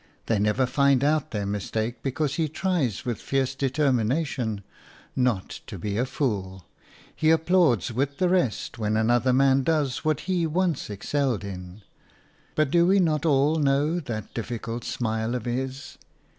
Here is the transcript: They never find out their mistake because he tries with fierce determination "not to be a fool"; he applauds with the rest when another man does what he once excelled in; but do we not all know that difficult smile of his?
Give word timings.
They 0.25 0.39
never 0.39 0.65
find 0.65 1.03
out 1.03 1.29
their 1.29 1.45
mistake 1.45 2.01
because 2.01 2.33
he 2.33 2.49
tries 2.49 3.05
with 3.05 3.21
fierce 3.21 3.53
determination 3.53 4.63
"not 5.15 5.59
to 5.67 5.77
be 5.77 5.95
a 5.95 6.07
fool"; 6.07 6.65
he 7.15 7.29
applauds 7.29 7.93
with 7.93 8.17
the 8.17 8.27
rest 8.27 8.79
when 8.79 8.97
another 8.97 9.31
man 9.31 9.61
does 9.61 10.03
what 10.03 10.21
he 10.21 10.47
once 10.47 10.89
excelled 10.89 11.43
in; 11.43 11.83
but 12.55 12.71
do 12.71 12.87
we 12.87 12.99
not 12.99 13.27
all 13.27 13.57
know 13.57 13.99
that 13.99 14.33
difficult 14.33 14.83
smile 14.83 15.35
of 15.35 15.45
his? 15.45 15.99